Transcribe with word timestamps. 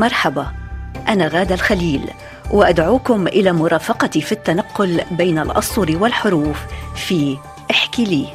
مرحبا. 0.00 0.46
أنا 1.08 1.28
غادة 1.28 1.54
الخليل 1.54 2.10
وأدعوكم 2.50 3.26
إلى 3.26 3.52
مرافقتي 3.52 4.20
في 4.20 4.32
التنقل 4.32 5.04
بين 5.10 5.38
الأسطر 5.38 5.96
والحروف 5.96 6.58
في 6.96 7.36
احكي 7.70 8.04
لي. 8.04 8.26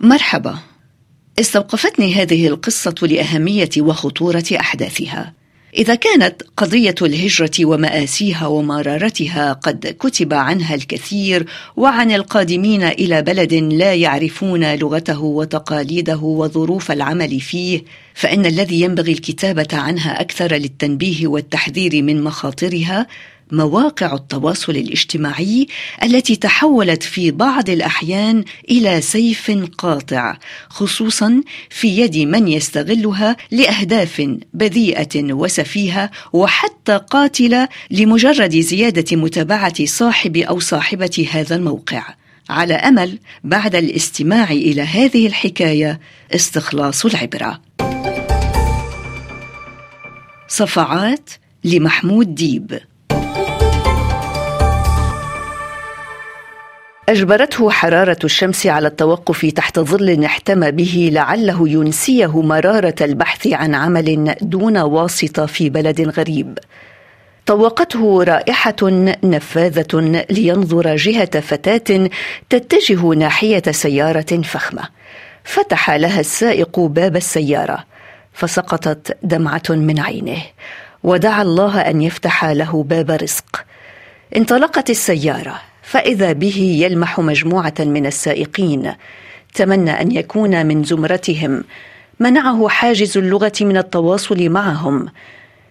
مرحبا. 0.00 0.58
استوقفتني 1.40 2.14
هذه 2.14 2.46
القصة 2.48 2.94
لأهمية 3.02 3.70
وخطورة 3.78 4.44
أحداثها. 4.60 5.32
إذا 5.76 5.94
كانت 5.94 6.42
قضية 6.56 6.94
الهجرة 7.02 7.50
ومآسيها 7.64 8.46
ومرارتها 8.46 9.52
قد 9.52 9.96
كتب 10.00 10.34
عنها 10.34 10.74
الكثير 10.74 11.46
وعن 11.76 12.10
القادمين 12.10 12.82
إلى 12.82 13.22
بلد 13.22 13.54
لا 13.54 13.94
يعرفون 13.94 14.74
لغته 14.74 15.20
وتقاليده 15.20 16.16
وظروف 16.16 16.90
العمل 16.90 17.40
فيه 17.40 17.82
فإن 18.14 18.46
الذي 18.46 18.80
ينبغي 18.80 19.12
الكتابة 19.12 19.68
عنها 19.72 20.20
أكثر 20.20 20.54
للتنبيه 20.54 21.26
والتحذير 21.26 22.02
من 22.02 22.22
مخاطرها 22.22 23.06
مواقع 23.52 24.14
التواصل 24.14 24.72
الاجتماعي 24.72 25.66
التي 26.02 26.36
تحولت 26.36 27.02
في 27.02 27.30
بعض 27.30 27.70
الأحيان 27.70 28.44
إلى 28.70 29.00
سيف 29.00 29.50
قاطع 29.78 30.38
خصوصا 30.68 31.42
في 31.70 31.98
يد 31.98 32.16
من 32.16 32.48
يستغلها 32.48 33.36
لأهداف 33.50 34.36
بذيئة 34.54 35.32
وسفيهة 35.32 36.10
وحتى 36.32 37.00
قاتلة 37.10 37.68
لمجرد 37.90 38.56
زيادة 38.56 39.16
متابعة 39.16 39.84
صاحب 39.84 40.36
أو 40.36 40.60
صاحبة 40.60 41.28
هذا 41.32 41.56
الموقع. 41.56 42.14
على 42.50 42.74
أمل 42.74 43.18
بعد 43.44 43.74
الاستماع 43.74 44.50
إلى 44.50 44.82
هذه 44.82 45.26
الحكاية 45.26 46.00
استخلاص 46.34 47.06
العبرة. 47.06 47.60
صفعات 50.48 51.30
لمحمود 51.64 52.34
ديب. 52.34 52.80
أجبرته 57.08 57.70
حرارة 57.70 58.18
الشمس 58.24 58.66
على 58.66 58.88
التوقف 58.88 59.46
تحت 59.46 59.78
ظل 59.78 60.24
احتمى 60.24 60.70
به 60.70 61.10
لعله 61.12 61.68
ينسيه 61.68 62.42
مرارة 62.42 62.94
البحث 63.00 63.46
عن 63.46 63.74
عمل 63.74 64.34
دون 64.40 64.78
واسطة 64.78 65.46
في 65.46 65.70
بلد 65.70 66.00
غريب. 66.00 66.58
طوقته 67.46 68.24
رائحة 68.24 68.76
نفاذة 69.24 70.24
لينظر 70.30 70.96
جهة 70.96 71.40
فتاة 71.40 72.10
تتجه 72.50 73.00
ناحية 73.00 73.62
سيارة 73.70 74.42
فخمة. 74.42 74.82
فتح 75.44 75.90
لها 75.90 76.20
السائق 76.20 76.80
باب 76.80 77.16
السيارة. 77.16 77.84
فسقطت 78.32 79.16
دمعة 79.22 79.62
من 79.70 80.00
عينه 80.00 80.42
ودعا 81.04 81.42
الله 81.42 81.80
أن 81.80 82.02
يفتح 82.02 82.44
له 82.44 82.82
باب 82.82 83.10
رزق. 83.10 83.64
انطلقت 84.36 84.90
السيارة. 84.90 85.60
فإذا 85.88 86.32
به 86.32 86.78
يلمح 86.82 87.20
مجموعة 87.20 87.74
من 87.80 88.06
السائقين. 88.06 88.92
تمنى 89.54 89.90
أن 89.90 90.12
يكون 90.12 90.66
من 90.66 90.84
زمرتهم. 90.84 91.64
منعه 92.20 92.68
حاجز 92.68 93.18
اللغة 93.18 93.52
من 93.60 93.76
التواصل 93.76 94.48
معهم. 94.48 95.08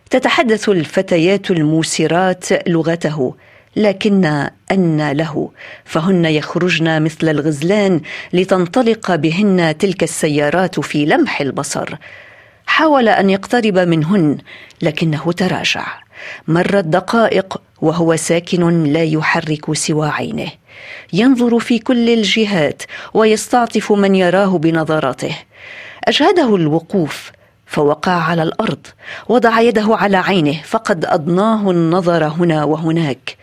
تتحدث 0.10 0.70
الفتيات 0.70 1.52
الموسرات 1.52 2.68
لغته 2.68 3.36
لكن 3.76 4.50
أن 4.72 5.12
له. 5.12 5.50
فهن 5.86 6.26
يخرجن 6.26 7.02
مثل 7.02 7.30
الغزلان 7.30 8.02
لتنطلق 8.34 9.16
بهن 9.16 9.78
تلك 9.78 10.04
السيارات 10.04 10.80
في 10.80 11.06
لمح 11.06 11.42
البصر. 11.42 11.96
حاول 12.66 13.10
أن 13.10 13.30
يقترب 13.30 13.78
منهن 13.78 14.38
لكنه 14.82 15.32
تراجع. 15.32 16.07
مرت 16.48 16.86
دقائق 16.86 17.62
وهو 17.82 18.16
ساكن 18.16 18.84
لا 18.84 19.04
يحرك 19.04 19.74
سوى 19.74 20.10
عينه. 20.10 20.52
ينظر 21.14 21.60
في 21.60 21.80
كل 21.80 22.10
الجهات 22.10 22.84
ويستعطف 23.14 23.92
من 23.92 24.16
يراه 24.16 24.58
بنظراته. 24.58 25.36
اجهده 26.04 26.56
الوقوف 26.56 27.32
فوقع 27.66 28.12
على 28.12 28.44
الأرض 28.44 28.88
وضع 29.30 29.62
يده 29.62 29.88
على 29.90 30.18
عينه 30.18 30.62
فقد 30.64 31.06
أضناه 31.06 31.72
النظر 31.72 32.24
هنا 32.28 32.64
وهناك. 32.64 33.38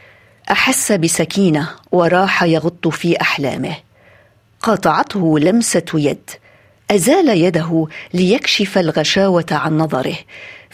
أحس 0.50 0.92
بسكينة 0.92 1.68
وراح 1.92 2.42
يغط 2.42 2.88
في 2.88 3.20
أحلامه. 3.20 3.76
قاطعته 4.60 5.38
لمسة 5.38 5.84
يد. 5.94 6.30
أزال 6.90 7.28
يده 7.28 7.86
ليكشف 8.14 8.78
الغشاوة 8.78 9.46
عن 9.50 9.78
نظره. 9.78 10.16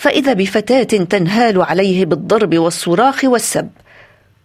فإذا 0.01 0.33
بفتاة 0.33 0.83
تنهال 0.83 1.63
عليه 1.63 2.05
بالضرب 2.05 2.59
والصراخ 2.59 3.25
والسب. 3.25 3.69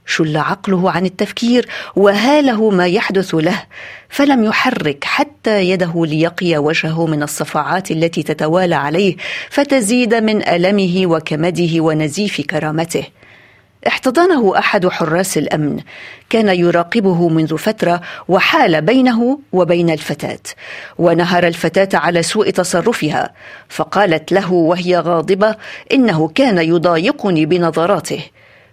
شل 0.05 0.37
عقله 0.37 0.91
عن 0.91 1.05
التفكير 1.05 1.67
وهاله 1.95 2.69
ما 2.69 2.87
يحدث 2.87 3.35
له 3.35 3.63
فلم 4.09 4.43
يحرك 4.43 5.03
حتى 5.03 5.69
يده 5.69 6.05
ليقي 6.05 6.57
وجهه 6.57 7.05
من 7.05 7.23
الصفعات 7.23 7.91
التي 7.91 8.23
تتوالى 8.23 8.75
عليه 8.75 9.15
فتزيد 9.49 10.13
من 10.13 10.47
ألمه 10.47 11.07
وكمده 11.07 11.81
ونزيف 11.81 12.41
كرامته. 12.41 13.03
احتضنه 13.87 14.57
أحد 14.57 14.87
حراس 14.87 15.37
الأمن. 15.37 15.79
كان 16.29 16.49
يراقبه 16.49 17.29
منذ 17.29 17.57
فترة 17.57 18.01
وحال 18.27 18.81
بينه 18.81 19.39
وبين 19.53 19.89
الفتاة 19.89 20.39
ونهر 20.97 21.47
الفتاة 21.47 21.99
على 21.99 22.23
سوء 22.23 22.49
تصرفها 22.49 23.33
فقالت 23.69 24.31
له 24.31 24.53
وهي 24.53 24.99
غاضبة 24.99 25.55
إنه 25.91 26.27
كان 26.27 26.57
يضايقني 26.57 27.45
بنظراته. 27.45 28.19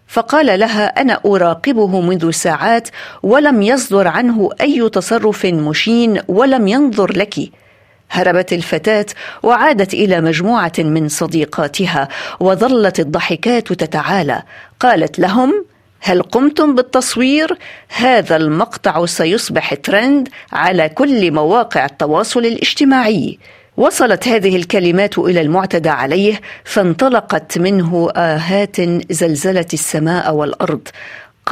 فقال 0.07 0.61
لها 0.61 0.87
أنا 0.87 1.21
أراقبه 1.27 2.01
منذ 2.01 2.31
ساعات 2.31 2.89
ولم 3.23 3.63
يصدر 3.63 4.09
عنه 4.09 4.51
أي 4.61 4.89
تصرف 4.89 5.47
مشين 5.47 6.21
ولم 6.29 6.69
ينظر 6.69 7.13
لك. 7.13 7.35
هربت 8.13 8.53
الفتاة 8.53 9.07
وعادت 9.43 9.95
إلى 9.95 10.21
مجموعة 10.21 10.73
من 10.79 11.09
صديقاتها 11.09 12.09
وظلت 12.41 13.01
الضحكات 13.01 13.73
تتعالى. 13.73 14.43
قالت 14.81 15.19
لهم 15.19 15.65
هل 16.01 16.23
قمتم 16.23 16.75
بالتصوير؟ 16.75 17.59
هذا 17.97 18.37
المقطع 18.37 19.07
سيصبح 19.07 19.75
ترند 19.75 20.29
على 20.53 20.89
كل 20.89 21.31
مواقع 21.33 21.85
التواصل 21.85 22.41
الاجتماعي. 22.41 23.39
وصلت 23.77 24.29
هذه 24.29 24.57
الكلمات 24.57 25.19
إلى 25.19 25.41
المعتدى 25.41 25.89
عليه 25.89 26.41
فانطلقت 26.65 27.59
منه 27.59 28.11
آهات 28.17 28.77
زلزلت 29.13 29.75
السماء 29.75 30.35
والأرض. 30.35 30.89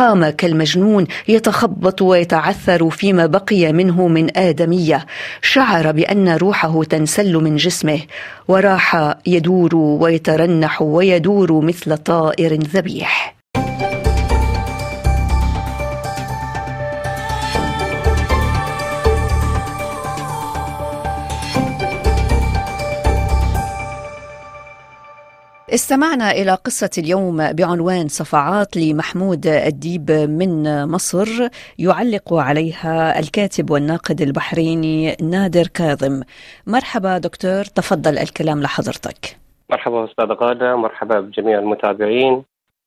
قام 0.00 0.28
كالمجنون 0.28 1.06
يتخبط 1.28 2.03
ويتعثر 2.03 2.91
فيما 2.91 3.27
بقي 3.27 3.72
منه 3.72 4.09
من 4.09 4.38
آدمية. 4.38 5.06
شعر 5.43 5.93
بأن 5.93 6.28
روحه 6.28 6.84
تنسل 6.84 7.34
من 7.34 7.56
جسمه 7.56 8.00
وراح 8.49 9.15
يدور 9.27 9.77
ويترنح 9.77 10.83
ويدور 10.83 11.60
مثل 11.60 11.97
طائر 11.97 12.55
ذبيح. 12.55 13.40
استمعنا 25.75 26.31
إلى 26.31 26.55
قصة 26.55 26.91
اليوم 26.99 27.53
بعنوان 27.53 28.09
صفعات 28.09 28.77
لمحمود 28.77 29.47
الديب 29.47 30.11
من 30.11 30.84
مصر 30.89 31.49
يعلق 31.78 32.34
عليها 32.34 33.19
الكاتب 33.19 33.71
والناقد 33.71 34.21
البحريني 34.21 35.17
نادر 35.22 35.67
كاظم. 35.75 36.22
مرحبا 36.67 37.19
دكتور 37.19 37.65
تفضل 37.65 38.19
الكلام 38.19 38.63
لحضرتك. 38.63 39.37
مرحبا 39.71 40.05
أستاذ 40.05 40.33
غادة 40.33 40.77
مرحبا 40.77 41.21
بجميع 41.21 41.59
المتابعين. 41.59 42.43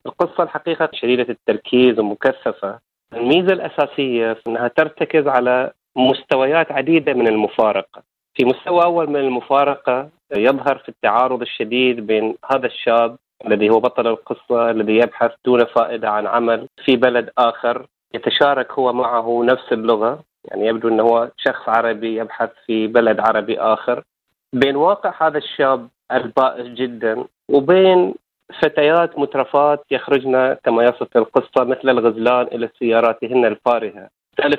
القصة 0.06 0.44
الحقيقة 0.44 0.89
شديدة 0.94 1.27
التركيز 1.29 2.00
ومكثفة. 2.00 2.79
الميزة 3.13 3.53
الأساسية 3.53 4.38
أنها 4.47 4.68
ترتكز 4.68 5.27
على 5.27 5.71
مستويات 5.95 6.71
عديدة 6.71 7.13
من 7.13 7.27
المفارقة. 7.27 8.01
في 8.36 8.45
مستوى 8.45 8.83
أول 8.83 9.09
من 9.09 9.19
المفارقة 9.19 10.09
يظهر 10.35 10.77
في 10.77 10.89
التعارض 10.89 11.41
الشديد 11.41 12.07
بين 12.07 12.35
هذا 12.51 12.65
الشاب 12.65 13.18
الذي 13.47 13.69
هو 13.69 13.80
بطل 13.80 14.07
القصة 14.07 14.71
الذي 14.71 14.95
يبحث 14.95 15.31
دون 15.45 15.65
فائدة 15.65 16.09
عن 16.09 16.27
عمل 16.27 16.68
في 16.85 16.95
بلد 16.95 17.30
آخر 17.38 17.88
يتشارك 18.13 18.71
هو 18.71 18.94
معه 18.94 19.44
نفس 19.44 19.71
اللغة 19.71 20.24
يعني 20.45 20.68
يبدو 20.68 20.88
أنه 20.88 21.03
هو 21.03 21.30
شخص 21.38 21.69
عربي 21.69 22.15
يبحث 22.15 22.50
في 22.65 22.88
بلد 22.88 23.19
عربي 23.19 23.59
آخر. 23.59 24.03
بين 24.53 24.75
واقع 24.75 25.27
هذا 25.27 25.38
الشاب 25.38 25.88
البائس 26.12 26.68
جدا 26.68 27.25
وبين 27.50 28.13
فتيات 28.62 29.19
مترفات 29.19 29.86
يخرجن 29.91 30.56
كما 30.63 30.83
يصف 30.83 31.18
القصة 31.18 31.63
مثل 31.63 31.89
الغزلان 31.89 32.47
إلى 32.47 32.69
سياراتهن 32.79 33.45
الفارهة. 33.45 34.09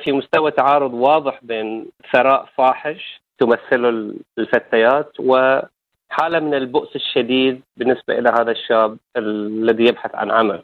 في 0.04 0.12
مستوى 0.12 0.50
تعارض 0.50 0.94
واضح 0.94 1.38
بين 1.42 1.86
ثراء 2.12 2.48
فاحش 2.56 3.20
تمثله 3.38 4.14
الفتيات 4.38 5.12
وحالة 5.20 6.40
من 6.40 6.54
البؤس 6.54 6.96
الشديد 6.96 7.62
بالنسبة 7.76 8.18
إلى 8.18 8.28
هذا 8.28 8.50
الشاب 8.50 8.96
الذي 9.16 9.84
يبحث 9.84 10.14
عن 10.14 10.30
عمل. 10.30 10.62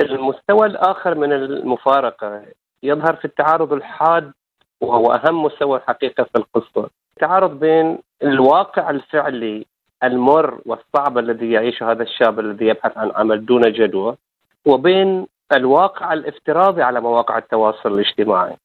المستوى 0.00 0.66
الآخر 0.66 1.14
من 1.14 1.32
المفارقة 1.32 2.42
يظهر 2.82 3.16
في 3.16 3.24
التعارض 3.24 3.72
الحاد 3.72 4.32
وهو 4.80 5.12
أهم 5.12 5.42
مستوى 5.42 5.78
الحقيقة 5.78 6.24
في 6.24 6.36
القصة. 6.38 6.90
التعارض 7.16 7.60
بين 7.60 7.98
الواقع 8.22 8.90
الفعلي 8.90 9.66
المر 10.04 10.60
والصعب 10.66 11.18
الذي 11.18 11.52
يعيشه 11.52 11.90
هذا 11.90 12.02
الشاب 12.02 12.40
الذي 12.40 12.66
يبحث 12.66 12.98
عن 12.98 13.10
عمل 13.14 13.46
دون 13.46 13.62
جدوى 13.62 14.16
وبين 14.66 15.26
الواقع 15.52 16.12
الافتراضي 16.12 16.82
على 16.82 17.00
مواقع 17.00 17.38
التواصل 17.38 17.92
الاجتماعي. 17.92 18.56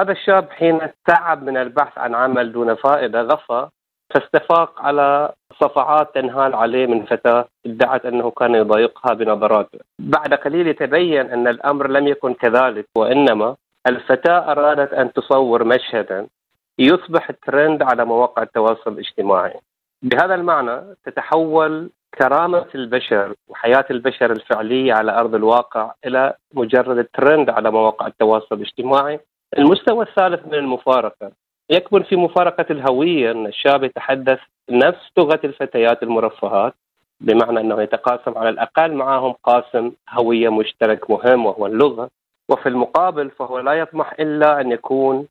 هذا 0.00 0.12
الشاب 0.12 0.50
حين 0.50 0.80
تعب 1.06 1.42
من 1.42 1.56
البحث 1.56 1.98
عن 1.98 2.14
عمل 2.14 2.52
دون 2.52 2.74
فائدة 2.74 3.22
غفى 3.22 3.68
فاستفاق 4.14 4.82
على 4.82 5.32
صفعات 5.60 6.14
تنهال 6.14 6.54
عليه 6.54 6.86
من 6.86 7.04
فتاة 7.04 7.44
ادعت 7.66 8.06
أنه 8.06 8.30
كان 8.30 8.54
يضايقها 8.54 9.14
بنظراته. 9.14 9.78
بعد 9.98 10.34
قليل 10.34 10.66
يتبين 10.68 11.30
أن 11.30 11.48
الأمر 11.48 11.88
لم 11.88 12.08
يكن 12.08 12.34
كذلك 12.34 12.86
وإنما 12.96 13.56
الفتاة 13.86 14.52
أرادت 14.52 14.92
أن 14.92 15.12
تصور 15.12 15.64
مشهدا 15.64 16.26
يصبح 16.78 17.30
ترند 17.30 17.82
على 17.82 18.04
مواقع 18.04 18.42
التواصل 18.42 18.92
الاجتماعي. 18.92 19.60
بهذا 20.02 20.34
المعنى 20.34 20.80
تتحول 21.04 21.90
كرامة 22.18 22.66
البشر 22.74 23.34
وحياة 23.48 23.84
البشر 23.90 24.30
الفعلية 24.32 24.92
على 24.92 25.12
أرض 25.12 25.34
الواقع 25.34 25.92
إلى 26.06 26.34
مجرد 26.54 27.06
ترند 27.14 27.50
على 27.50 27.70
مواقع 27.70 28.06
التواصل 28.06 28.54
الاجتماعي 28.56 29.20
المستوى 29.58 30.04
الثالث 30.04 30.46
من 30.46 30.54
المفارقة. 30.54 31.32
يكمن 31.70 32.02
في 32.02 32.16
مفارقة 32.16 32.66
الهوية 32.70 33.30
أن 33.30 33.46
الشاب 33.46 33.84
يتحدث 33.84 34.38
نفس 34.70 35.10
لغة 35.18 35.40
الفتيات 35.44 36.02
المرفهات 36.02 36.74
بمعنى 37.20 37.60
أنه 37.60 37.82
يتقاسم 37.82 38.38
على 38.38 38.48
الأقل 38.48 38.92
معهم 38.92 39.34
قاسم 39.44 39.92
هوية 40.10 40.48
مشترك 40.48 41.10
مهم 41.10 41.46
وهو 41.46 41.66
اللغة. 41.66 42.10
وفي 42.48 42.68
المقابل 42.68 43.30
فهو 43.30 43.58
لا 43.58 43.72
يطمح 43.72 44.12
إلا 44.20 44.60
أن 44.60 44.72
يكون 44.72 45.26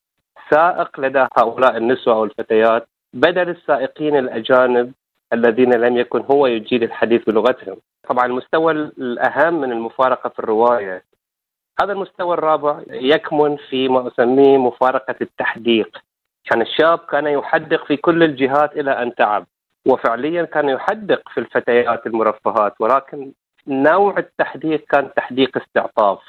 سائق 0.49 0.99
لدى 0.99 1.27
هؤلاء 1.37 1.77
النسوة 1.77 2.13
أو 2.13 2.23
الفتيات 2.23 2.87
بدل 3.13 3.49
السائقين 3.49 4.17
الأجانب 4.17 4.91
الذين 5.33 5.73
لم 5.73 5.97
يكن 5.97 6.23
هو 6.31 6.47
يجيد 6.47 6.83
الحديث 6.83 7.25
بلغتهم. 7.25 7.77
طبعا 8.09 8.25
المستوى 8.25 8.71
الأهم 8.71 9.53
من 9.61 9.71
المفارقة 9.71 10.29
في 10.29 10.39
الرواية 10.39 11.03
هذا 11.81 11.93
المستوى 11.93 12.33
الرابع 12.33 12.81
يكمن 12.89 13.57
في 13.69 13.87
ما 13.87 14.07
أسميه 14.07 14.57
مفارقة 14.57 15.15
التحديق. 15.21 15.97
كان 16.45 16.61
الشاب 16.61 16.99
كان 16.99 17.27
يحدق 17.27 17.85
في 17.85 17.97
كل 17.97 18.23
الجهات 18.23 18.77
إلى 18.77 18.91
أن 18.91 19.15
تعب 19.15 19.45
وفعليا 19.87 20.43
كان 20.43 20.69
يحدق 20.69 21.29
في 21.29 21.39
الفتيات 21.39 22.07
المرفهات 22.07 22.73
ولكن 22.79 23.31
نوع 23.67 24.17
التحديق 24.17 24.85
كان 24.89 25.13
تحديق 25.13 25.57
استعطاف. 25.57 26.19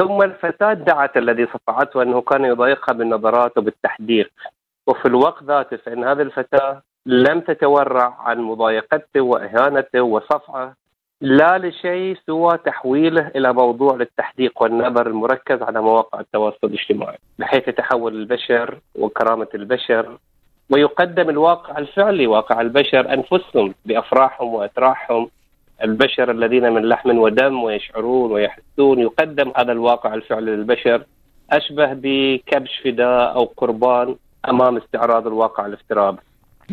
ثم 0.00 0.22
الفتاة 0.22 0.72
دعت 0.72 1.16
الذي 1.16 1.46
صفعته 1.46 2.02
أنه 2.02 2.20
كان 2.20 2.44
يضايقها 2.44 2.92
بالنظرات 2.92 3.58
وبالتحديق. 3.58 4.30
وفي 4.86 5.06
الوقت 5.06 5.42
ذاته 5.42 5.76
فإن 5.76 6.04
هذه 6.04 6.22
الفتاة 6.22 6.82
لم 7.06 7.40
تتورع 7.40 8.16
عن 8.18 8.40
مضايقته 8.40 9.20
وإهانته 9.20 10.02
وصفعه 10.02 10.74
لا 11.22 11.58
لشيء 11.58 12.16
سوى 12.26 12.58
تحويله 12.58 13.28
إلى 13.36 13.52
موضوع 13.52 13.94
للتحديق 13.94 14.62
والنبر 14.62 15.06
المركز 15.06 15.62
على 15.62 15.82
مواقع 15.82 16.20
التواصل 16.20 16.58
الاجتماعي 16.64 17.18
بحيث 17.38 17.68
يتحول 17.68 18.14
البشر 18.14 18.78
وكرامة 18.94 19.46
البشر 19.54 20.18
ويقدم 20.70 21.30
الواقع 21.30 21.78
الفعلي 21.78 22.26
واقع 22.26 22.60
البشر 22.60 23.12
أنفسهم 23.12 23.74
بأفراحهم 23.84 24.54
وأتراحهم. 24.54 25.30
البشر 25.84 26.30
الذين 26.30 26.72
من 26.72 26.82
لحم 26.82 27.18
ودم 27.18 27.62
ويشعرون 27.62 28.32
ويحسون 28.32 28.98
يقدم 28.98 29.52
هذا 29.56 29.72
الواقع 29.72 30.14
الفعلي 30.14 30.50
للبشر 30.50 31.04
أشبه 31.52 31.92
بكبش 31.92 32.80
فداء 32.84 33.34
أو 33.34 33.44
قربان 33.56 34.16
أمام 34.48 34.76
استعراض 34.76 35.26
الواقع 35.26 35.66
الافتراضي. 35.66 36.22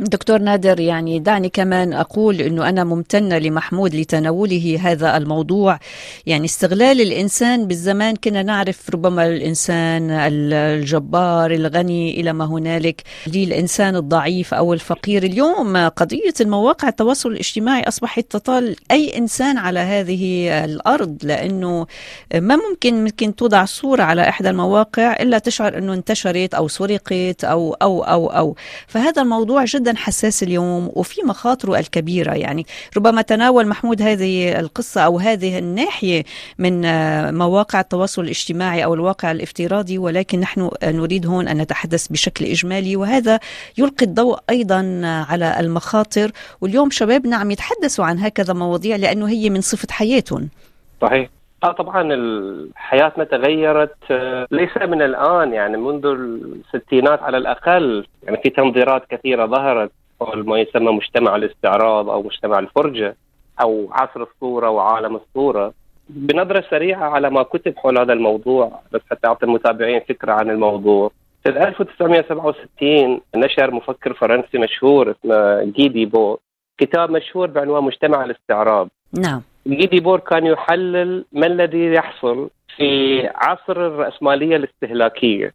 دكتور 0.04 0.40
نادر 0.40 0.80
يعني 0.80 1.20
دعني 1.20 1.50
كمان 1.50 1.94
أقول 1.94 2.42
إنه 2.42 2.70
أنا 2.70 2.84
ممتنة 2.84 3.38
لمحمود 3.38 3.96
لتناوله 3.96 4.80
هذا 4.82 5.18
الموضوع. 5.18 5.80
يعني 6.26 6.46
استغلال 6.46 7.02
الإنسان 7.02 7.68
بالزمان 7.68 8.16
كنا 8.16 8.44
نعرف 8.44 8.90
ربما 8.90 9.28
الإنسان 9.28 10.12
الجبار 10.12 11.52
الغني 11.52 12.20
إلى 12.20 12.34
ما 12.34 12.46
هنالك. 12.46 13.04
للانسان 13.28 13.96
الضعيف 13.96 14.54
أو 14.54 14.74
الفقير؟ 14.74 15.24
اليوم 15.24 15.78
قضية 15.78 16.34
المواقع 16.42 16.88
التواصل 16.88 17.32
الاجتماعي 17.32 17.88
أصبحت 17.88 18.26
تطال 18.30 18.76
أي 18.92 19.18
إنسان 19.18 19.58
على 19.58 19.80
هذه 19.80 20.50
الأرض 20.66 21.18
لأنه 21.24 21.88
ما 22.36 22.56
ممكن 22.56 23.04
ممكن 23.04 23.36
توضع 23.36 23.66
صورة 23.66 24.04
على 24.04 24.30
إحدى 24.30 24.50
المواقع 24.50 25.14
إلا 25.14 25.38
تشعر 25.40 25.78
إنه 25.78 25.94
انتشرت 25.94 26.54
أو 26.54 26.68
سرقت 26.68 27.44
أو 27.44 27.74
أو 27.74 28.04
أو 28.04 28.28
أو. 28.28 28.56
فهذا 28.88 29.22
الموضوع 29.22 29.66
جدا 29.66 29.89
حساس 29.98 30.44
اليوم 30.44 30.92
وفي 30.94 31.22
مخاطره 31.24 31.80
الكبيرة. 31.80 32.34
يعني 32.34 32.66
ربما 32.98 33.22
تناول 33.22 33.68
محمود 33.68 34.02
هذه 34.02 34.60
القصة 34.60 35.02
أو 35.02 35.20
هذه 35.20 35.60
الناحية 35.60 36.24
من 36.58 36.86
آه، 36.86 37.32
مواقع 37.32 37.80
التواصل 37.80 38.22
الاجتماعي 38.22 38.84
أو 38.84 38.94
الواقع 38.94 39.32
الافتراضي 39.32 39.98
ولكن 39.98 40.40
نحن 40.40 40.70
نريد 40.84 41.28
هون 41.28 41.48
أن 41.48 41.58
نتحدث 41.58 42.08
بشكل 42.08 42.46
إجمالي. 42.46 42.96
وهذا 42.96 43.40
يلقي 43.78 44.06
الضوء 44.06 44.40
أيضا 44.50 45.02
على 45.30 45.60
المخاطر. 45.60 46.32
واليوم 46.62 46.90
شبابنا 46.90 47.36
عم 47.36 47.52
يتحدثوا 47.52 48.06
عن 48.06 48.20
هكذا 48.20 48.54
مواضيع 48.54 48.96
لأنه 48.96 49.30
هي 49.30 49.50
من 49.50 49.62
صفة 49.62 49.88
حياتهم. 49.92 50.50
صحيح. 51.02 51.39
آه 51.64 51.72
طبعا 51.72 52.04
حياتنا 52.76 53.24
تغيرت 53.24 53.96
آه، 54.12 54.48
ليس 54.52 54.78
من 54.78 55.02
الآن 55.02 55.54
يعني 55.54 55.78
منذ 55.78 56.06
الستينات 56.06 57.24
على 57.24 57.38
الأقل. 57.38 58.08
يعني 58.24 58.38
في 58.44 58.50
تنظيرات 58.50 59.06
كثيرة 59.10 59.46
ظهرت 59.46 59.92
ما 60.36 60.60
يسمى 60.60 60.92
مجتمع 60.92 61.36
الاستعراض 61.36 62.10
أو 62.10 62.24
مجتمع 62.24 62.60
الفرجة 62.60 63.16
أو 63.62 63.90
عصر 63.92 64.24
الصورة 64.24 64.70
وعالم 64.70 65.16
الصورة 65.16 65.74
بنظرة 66.10 66.64
سريعة 66.70 67.10
على 67.10 67.30
ما 67.30 67.44
كتب 67.44 67.78
حول 67.78 67.98
هذا 67.98 68.14
الموضوع 68.14 68.80
بس 68.92 69.02
حتى 69.12 69.28
أعطي 69.28 69.46
المتابعين 69.46 70.02
فكرة 70.10 70.32
عن 70.32 70.50
الموضوع. 70.50 71.12
في 71.44 71.50
1967 71.50 73.22
نشر 73.36 73.72
مفكر 73.72 74.14
فرنسي 74.14 74.58
مشهور 74.58 75.12
اسمه 75.12 75.64
جيدي 75.64 76.06
بو 76.06 76.38
كتاب 76.78 77.12
مشهور 77.12 77.48
بعنوان 77.48 77.84
مجتمع 77.84 78.24
الاستعراض. 78.24 78.90
نعم. 79.14 79.42
جيدي 79.68 80.00
بور 80.00 80.20
كان 80.20 80.46
يحلل 80.46 81.26
ما 81.32 81.48
الذي 81.48 81.94
يحصل 81.94 82.50
في 82.78 83.22
عصر 83.36 83.88
الرأسمالية 83.88 84.56
الاستهلاكية. 84.56 85.54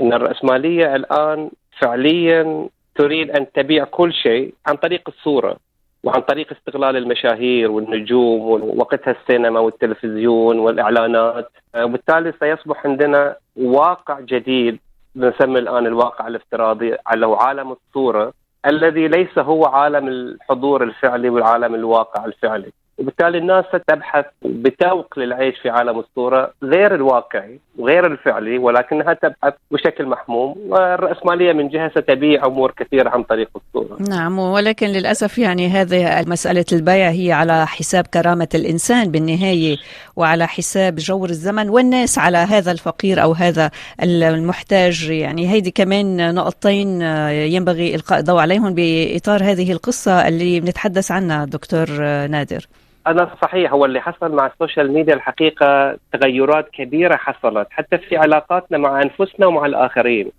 إن 0.00 0.12
الرأسمالية 0.12 0.96
الآن 0.96 1.50
فعليا 1.80 2.68
تريد 2.94 3.30
أن 3.30 3.52
تبيع 3.52 3.84
كل 3.84 4.12
شيء 4.12 4.54
عن 4.66 4.76
طريق 4.76 5.02
الصورة 5.08 5.56
وعن 6.04 6.20
طريق 6.20 6.52
استغلال 6.52 6.96
المشاهير 6.96 7.70
والنجوم 7.70 8.40
ووقتها 8.40 9.16
السينما 9.20 9.60
والتلفزيون 9.60 10.58
والإعلانات. 10.58 11.50
وبالتالي 11.76 12.32
سيصبح 12.40 12.86
عندنا 12.86 13.36
واقع 13.56 14.20
جديد 14.20 14.78
نسمي 15.16 15.58
الآن 15.58 15.86
الواقع 15.86 16.26
الافتراضي 16.26 16.96
على 17.06 17.26
عالم 17.26 17.72
الصورة 17.72 18.32
الذي 18.66 19.08
ليس 19.08 19.38
هو 19.38 19.64
عالم 19.64 20.08
الحضور 20.08 20.82
الفعلي 20.82 21.28
والعالم 21.30 21.74
الواقع 21.74 22.24
الفعلي. 22.24 22.72
وبالتالي 22.98 23.38
الناس 23.38 23.64
تبحث 23.88 24.24
بتوق 24.42 25.18
للعيش 25.18 25.58
في 25.62 25.68
عالم 25.68 25.98
الصورة 25.98 26.52
غير 26.62 26.94
الواقعي 26.94 27.58
وغير 27.78 28.06
الفعلي 28.06 28.58
ولكنها 28.58 29.12
تبحث 29.12 29.54
بشكل 29.70 30.06
محموم. 30.06 30.54
والرأسمالية 30.68 31.52
من 31.52 31.68
جهة 31.68 31.90
ستبيع 31.90 32.46
أمور 32.46 32.72
كثيرة 32.76 33.10
عن 33.10 33.22
طريق 33.22 33.48
الصورة. 33.56 33.98
نعم 34.08 34.38
ولكن 34.38 34.86
للأسف 34.86 35.38
يعني 35.38 35.68
هذه 35.68 36.24
مسألة 36.26 36.64
البيع 36.72 37.10
هي 37.10 37.32
على 37.32 37.66
حساب 37.66 38.06
كرامة 38.06 38.48
الإنسان 38.54 39.10
بالنهاية 39.10 39.76
وعلى 40.16 40.46
حساب 40.46 40.94
جور 40.96 41.28
الزمن 41.28 41.68
والناس 41.68 42.18
على 42.18 42.38
هذا 42.38 42.72
الفقير 42.72 43.22
أو 43.22 43.32
هذا 43.32 43.70
المحتاج. 44.02 45.10
يعني 45.10 45.50
هيدي 45.52 45.70
كمان 45.70 46.34
نقطتين 46.34 47.02
ينبغي 47.30 47.94
إلقاء 47.94 48.18
الضوء 48.18 48.40
عليهم 48.40 48.74
بإطار 48.74 49.42
هذه 49.42 49.72
القصة 49.72 50.28
اللي 50.28 50.60
بنتحدث 50.60 51.10
عنها 51.10 51.44
دكتور 51.44 51.86
نادر. 52.26 52.66
أنا 53.06 53.30
صحيح 53.42 53.72
هو 53.72 53.84
اللي 53.84 54.00
حصل 54.00 54.32
مع 54.32 54.46
السوشيال 54.46 54.92
ميديا 54.92 55.14
الحقيقة 55.14 55.96
تغيرات 56.12 56.68
كبيرة 56.72 57.16
حصلت 57.16 57.66
حتى 57.70 57.98
في 57.98 58.16
علاقاتنا 58.16 58.78
مع 58.78 59.02
أنفسنا 59.02 59.46
ومع 59.46 59.66
الآخرين. 59.66 60.30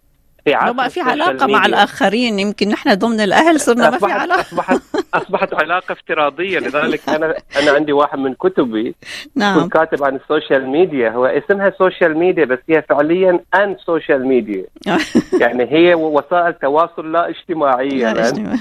في 0.47 0.73
ما 0.73 0.87
في 0.87 1.01
علاقة 1.01 1.47
مع 1.47 1.65
الآخرين 1.65 2.39
يمكن 2.39 2.69
نحن 2.69 2.95
ضمن 2.95 3.19
الأهل 3.19 3.59
صرنا 3.59 3.89
ما 3.89 3.97
في 3.97 4.05
علاقة. 4.05 4.41
أصبحت 4.41 4.81
أصبحت 5.13 5.53
علاقة 5.53 5.91
افتراضية 5.93 6.59
لذلك 6.59 7.09
أنا 7.09 7.35
أنا 7.61 7.71
عندي 7.71 7.93
واحد 7.93 8.19
من 8.19 8.33
كتبي 8.33 8.95
نعم. 9.35 9.59
كنت 9.59 9.73
كاتب 9.73 10.03
عن 10.03 10.15
ال 10.15 10.23
social 10.23 10.67
media 10.67 11.09
هو 11.09 11.25
اسمها 11.25 11.73
social 11.77 12.17
media 12.17 12.45
بس 12.45 12.59
هي 12.69 12.81
فعليا 12.81 13.39
unsocial 13.55 14.27
media. 14.27 14.65
يعني 15.41 15.63
هي 15.71 15.93
وسائل 15.95 16.53
تواصل 16.53 17.11
لا 17.11 17.29
اجتماعيه 17.29 18.13
لا 18.13 18.13
لأن. 18.13 18.59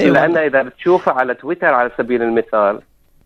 أيوة. 0.00 0.12
لأن 0.12 0.36
إذا 0.36 0.62
بتشوفها 0.62 1.14
على 1.14 1.34
تويتر 1.34 1.74
على 1.74 1.90
سبيل 1.98 2.22
المثال 2.22 2.80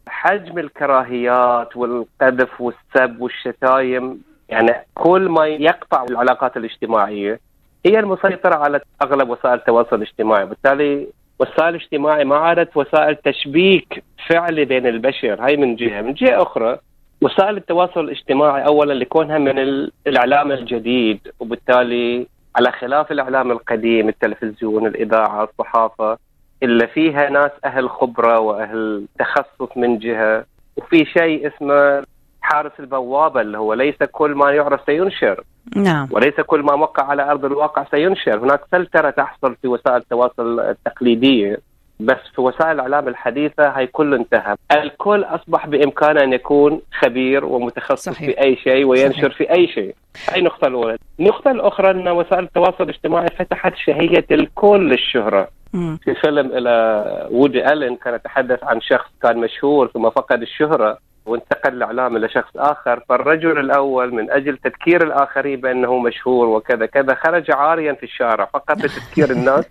حجم 0.09 0.59
الكراهيات 0.59 1.77
والقذف 1.77 2.61
والسب 2.61 3.21
والشتايم 3.21 4.23
يعني 4.49 4.71
كل 4.95 5.29
ما 5.29 5.47
يقطع 5.47 6.05
العلاقات 6.11 6.57
الاجتماعية 6.57 7.41
هي 7.87 7.99
المسيطرة 7.99 8.55
على 8.55 8.81
أغلب 9.03 9.29
وسائل 9.31 9.55
التواصل 9.55 9.97
الاجتماعي. 9.97 10.47
بالتالي 10.47 11.07
وسائل 11.41 11.69
الاجتماعي 11.75 12.25
ما 12.25 12.37
عادت 12.37 12.77
وسائل 12.77 13.17
تشبيك 13.17 14.05
فعلي 14.29 14.65
بين 14.65 14.87
البشر. 14.87 15.45
هاي 15.45 15.57
من 15.57 15.77
جهة. 15.77 16.03
من 16.03 16.15
جهة 16.15 16.43
أخرى 16.43 16.79
وسائل 17.23 17.57
التواصل 17.57 18.01
الاجتماعي 18.01 18.67
اولا 18.67 18.93
لكونها 18.93 19.39
من 19.39 19.59
ال- 19.59 19.93
الإعلام 20.07 20.53
الجديد 20.53 21.21
وبالتالي 21.41 22.27
على 22.57 22.73
خلاف 22.73 23.13
الإعلام 23.13 23.51
القديم 23.51 24.09
التلفزيون 24.09 24.87
الإذاعة 24.87 25.45
الصحافة 25.45 26.19
اللي 26.63 26.87
فيها 26.87 27.31
ناس 27.31 27.51
أهل 27.65 27.91
خبرة 27.91 28.39
وأهل 28.39 29.07
تخصص 29.19 29.77
من 29.77 29.99
جهة 29.99 30.45
وفي 30.77 31.05
شيء 31.05 31.47
اسمه 31.47 32.05
حارس 32.43 32.73
البوابة 32.81 33.41
اللي 33.41 33.59
هو 33.59 33.75
ليس 33.75 34.03
كل 34.13 34.31
ما 34.31 34.51
يعرف 34.51 34.81
سينشر 34.87 35.45
نعم 35.77 36.09
وليس 36.11 36.41
كل 36.41 36.61
ما 36.61 36.75
وقع 36.75 37.05
على 37.05 37.31
أرض 37.31 37.45
الواقع 37.45 37.85
سينشر، 37.91 38.39
هناك 38.39 38.61
فلتره 38.73 39.11
تحصل 39.11 39.57
في 39.63 39.69
وسائل 39.69 39.97
التواصل 39.97 40.61
التقليدية 40.61 41.59
بس 42.01 42.19
في 42.35 42.41
وسائل 42.41 42.71
الإعلام 42.71 43.09
الحديثة 43.09 43.69
هاي 43.69 43.87
كله 43.87 44.17
انتهى، 44.17 44.57
الكل 44.73 45.25
أصبح 45.25 45.67
بإمكانه 45.67 46.23
أن 46.23 46.33
يكون 46.33 46.81
خبير 46.99 47.45
ومتخصص 47.45 48.09
صحيح. 48.09 48.31
في 48.31 48.41
أي 48.41 48.57
شيء 48.57 48.85
وينشر 48.85 49.31
صحيح. 49.31 49.37
في 49.37 49.51
أي 49.51 49.67
شيء. 49.67 49.95
هاي 50.31 50.39
النقطه 50.39 50.67
الأولى، 50.67 50.99
النقطة 51.21 51.51
الأخرى 51.51 51.91
إن 51.91 52.09
وسائل 52.09 52.45
التواصل 52.45 52.85
الاجتماعي 52.85 53.29
فتحت 53.39 53.77
شهية 53.77 54.27
الكل 54.31 54.89
للشهرة،. 54.89 55.49
في 55.75 56.15
فيلم 56.15 56.47
إلى 56.53 57.29
وودي 57.31 57.73
ألين 57.73 57.97
كان 57.97 58.15
يتحدث 58.15 58.65
عن 58.65 58.81
شخص 58.81 59.11
كان 59.23 59.39
مشهور 59.39 59.89
ثم 59.89 60.11
فقد 60.11 60.43
الشهرة 60.43 60.99
وانتقل 61.27 61.73
الاعلام 61.73 62.17
إلى 62.17 62.29
شخص 62.29 62.57
آخر 62.57 63.01
فالرجل 63.09 63.59
الأول 63.59 64.15
من 64.15 64.31
أجل 64.31 64.57
تذكير 64.57 65.03
الآخرين 65.03 65.61
بأنه 65.61 65.99
مشهور 65.99 66.47
وكذا 66.49 66.87
كذا 66.87 67.15
خرج 67.15 67.51
عاريا 67.51 67.93
في 67.93 68.03
الشارع 68.03 68.45
فقط 68.45 68.79
لتذكير 68.79 69.31
الناس. 69.37 69.65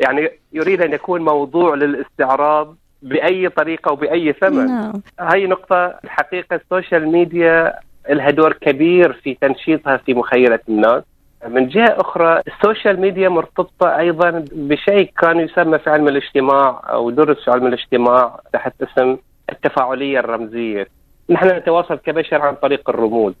يعني 0.00 0.30
يريد 0.52 0.82
أن 0.82 0.92
يكون 0.92 1.24
موضوع 1.24 1.74
للاستعراض 1.74 2.76
بأي 3.02 3.48
طريقة 3.48 3.92
وباي 3.92 4.32
ثمن. 4.32 4.66
نعم. 4.66 5.02
هاي 5.20 5.46
نقطة 5.46 5.94
الحقيقة 6.04 6.56
ال 6.56 6.63
social 6.63 7.08
media 7.08 7.74
لها 8.08 8.30
دور 8.30 8.52
كبير 8.52 9.12
في 9.12 9.34
تنشيطها 9.34 9.96
في 9.96 10.14
مخيلة 10.14 10.60
الناس. 10.68 11.02
من 11.48 11.68
جهة 11.68 11.96
أخرى 12.00 12.42
ال 12.46 12.54
social 12.54 13.00
media 13.00 13.28
مرتبطة 13.28 13.98
أيضا 13.98 14.44
بشيء 14.52 15.10
كان 15.20 15.40
يسمى 15.40 15.78
في 15.78 15.90
علم 15.90 16.08
الاجتماع 16.08 16.82
أو 16.90 17.10
درس 17.10 17.44
في 17.44 17.50
علم 17.50 17.66
الاجتماع 17.66 18.40
تحت 18.52 18.82
اسم 18.82 19.16
التفاعلية 19.52 20.18
الرمزية. 20.18 20.88
نحن 21.30 21.48
نتواصل 21.48 21.94
كبشر 21.94 22.42
عن 22.42 22.54
طريق 22.54 22.90
الرموز. 22.90 23.34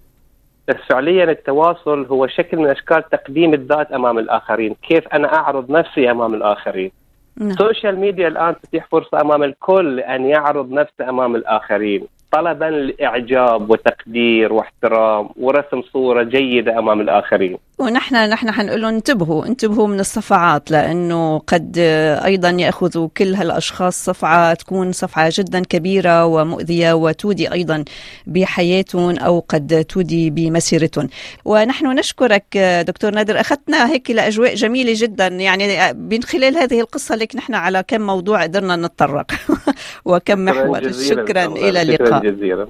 بس 0.68 0.76
فعليا 0.90 1.24
التواصل 1.24 2.06
هو 2.06 2.26
شكل 2.26 2.56
من 2.56 2.66
أشكال 2.66 3.08
تقديم 3.08 3.54
الذات 3.54 3.92
أمام 3.92 4.18
الآخرين. 4.18 4.76
كيف 4.88 5.08
أنا 5.08 5.34
أعرض 5.34 5.70
نفسي 5.70 6.10
أمام 6.10 6.34
الآخرين؟ 6.34 6.90
نعم. 7.36 7.48
ال 7.48 7.55
social 7.55 8.00
media 8.00 8.28
الآن 8.28 8.54
تتيح 8.62 8.86
فرصة 8.86 9.20
أمام 9.20 9.42
الكل 9.42 10.00
أن 10.00 10.26
يعرض 10.26 10.72
نفسه 10.72 11.08
أمام 11.08 11.36
الآخرين. 11.36 12.06
طلبا 12.32 12.64
لاعجاب 12.64 13.70
وتقدير 13.70 14.52
واحترام 14.52 15.28
ورسم 15.36 15.82
صورة 15.92 16.22
جيدة 16.22 16.78
أمام 16.78 17.00
الآخرين. 17.00 17.58
ونحن 17.78 18.14
نحن 18.16 18.50
حنقول 18.50 18.82
لهم 18.82 18.94
انتبهوا 18.94 19.46
انتبهوا 19.46 19.86
من 19.86 20.00
الصفعات 20.00 20.70
لأنه 20.70 21.38
قد 21.38 21.78
أيضا 22.24 22.50
ياخذوا 22.50 23.08
كل 23.16 23.34
هالأشخاص 23.34 24.04
صفعة 24.04 24.54
تكون 24.54 24.92
صفعة 24.92 25.32
جدا 25.32 25.60
كبيرة 25.60 26.26
ومؤذية 26.26 26.92
وتودي 26.92 27.52
أيضا 27.52 27.84
بحياتهم 28.26 29.18
أو 29.18 29.44
قد 29.48 29.84
تودي 29.88 30.30
بمسيرتهم 30.30 31.08
ونحن 31.44 31.86
نشكرك 31.86 32.58
دكتور 32.86 33.10
نادر 33.10 33.40
أخذتنا 33.40 33.92
هيك 33.92 34.10
لأجواء 34.10 34.54
جميلة 34.54 34.92
جدا 34.96 35.26
يعني 35.26 35.92
من 35.92 36.22
خلال 36.22 36.56
هذه 36.56 36.80
القصة 36.80 37.14
لك 37.16 37.36
نحن 37.36 37.54
على 37.54 37.84
كم 37.88 38.00
موضوع 38.00 38.42
قدرنا 38.42 38.76
نتطرق 38.76 39.32
وكم 40.04 40.38
محور. 40.44 40.92
شكرا. 40.92 41.44
إلى 41.44 41.92
شكرا 41.92 42.15
جزيلا. 42.22 42.66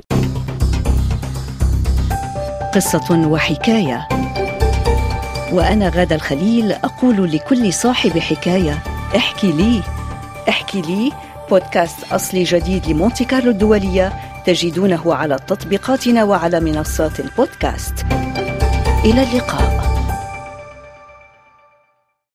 قصة 2.74 3.28
وحكاية. 3.28 4.08
وأنا 5.52 5.88
غادة 5.88 6.16
الخليل 6.16 6.72
أقول 6.72 7.32
لكل 7.32 7.72
صاحب 7.72 8.18
حكاية 8.18 8.82
احكي 9.16 9.52
لي. 9.52 9.82
احكي 10.48 10.80
لي 10.80 11.12
بودكاست 11.50 12.12
أصلي 12.12 12.42
جديد 12.42 12.86
لمونتي 12.86 13.24
كارلو 13.24 13.50
الدولية 13.50 14.12
تجدونه 14.46 15.14
على 15.14 15.36
تطبيقاتنا 15.46 16.24
وعلى 16.24 16.60
منصات 16.60 17.20
البودكاست. 17.20 18.06
إلى 19.04 19.22
اللقاء. 19.22 19.75